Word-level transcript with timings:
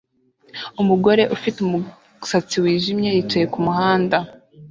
Umugore 0.81 1.23
ufite 1.35 1.57
umusatsi 1.61 2.55
wijimye 2.63 3.09
yicaye 3.15 3.45
kumuhanda 3.53 4.17